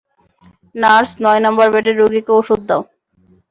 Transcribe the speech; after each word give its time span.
Nurse, 0.75 1.11
নয় 1.23 1.41
number 1.45 1.67
বেডের 1.73 1.95
রোগীকে 2.01 2.31
ঔষধ 2.37 2.61
দাও। 2.69 2.81